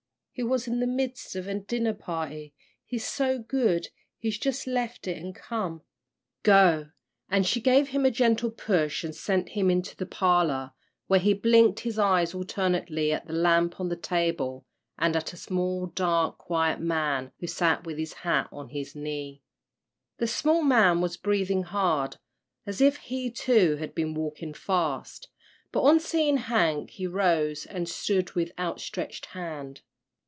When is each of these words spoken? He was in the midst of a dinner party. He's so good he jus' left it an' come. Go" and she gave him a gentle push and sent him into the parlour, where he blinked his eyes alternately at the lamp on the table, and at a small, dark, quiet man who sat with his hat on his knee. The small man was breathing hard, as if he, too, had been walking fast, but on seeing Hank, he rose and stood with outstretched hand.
He 0.33 0.43
was 0.43 0.65
in 0.67 0.79
the 0.79 0.87
midst 0.87 1.35
of 1.35 1.47
a 1.47 1.53
dinner 1.59 1.93
party. 1.93 2.55
He's 2.83 3.05
so 3.05 3.37
good 3.37 3.89
he 4.17 4.31
jus' 4.31 4.65
left 4.65 5.07
it 5.07 5.17
an' 5.17 5.33
come. 5.33 5.83
Go" 6.41 6.89
and 7.29 7.45
she 7.45 7.61
gave 7.61 7.89
him 7.89 8.05
a 8.07 8.11
gentle 8.11 8.49
push 8.49 9.03
and 9.03 9.13
sent 9.13 9.49
him 9.49 9.69
into 9.69 9.95
the 9.95 10.07
parlour, 10.07 10.71
where 11.05 11.19
he 11.19 11.33
blinked 11.35 11.81
his 11.81 11.99
eyes 11.99 12.33
alternately 12.33 13.11
at 13.13 13.27
the 13.27 13.33
lamp 13.33 13.79
on 13.79 13.89
the 13.89 13.95
table, 13.95 14.65
and 14.97 15.15
at 15.15 15.31
a 15.31 15.37
small, 15.37 15.85
dark, 15.85 16.39
quiet 16.39 16.79
man 16.79 17.31
who 17.39 17.45
sat 17.45 17.83
with 17.85 17.99
his 17.99 18.13
hat 18.13 18.49
on 18.51 18.69
his 18.69 18.95
knee. 18.95 19.43
The 20.17 20.27
small 20.27 20.63
man 20.63 21.01
was 21.01 21.17
breathing 21.17 21.63
hard, 21.63 22.17
as 22.65 22.81
if 22.81 22.97
he, 22.97 23.29
too, 23.29 23.75
had 23.75 23.93
been 23.93 24.15
walking 24.15 24.55
fast, 24.55 25.27
but 25.71 25.81
on 25.83 25.99
seeing 25.99 26.37
Hank, 26.37 26.91
he 26.91 27.05
rose 27.05 27.67
and 27.67 27.87
stood 27.87 28.31
with 28.31 28.53
outstretched 28.57 29.27
hand. 29.27 29.81